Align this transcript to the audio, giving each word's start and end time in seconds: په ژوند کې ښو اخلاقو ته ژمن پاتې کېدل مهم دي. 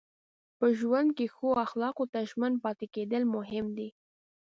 په 0.57 0.65
ژوند 0.79 1.09
کې 1.17 1.25
ښو 1.35 1.49
اخلاقو 1.65 2.05
ته 2.13 2.19
ژمن 2.29 2.53
پاتې 2.63 2.85
کېدل 2.95 3.23
مهم 3.35 3.65
دي. 3.77 3.89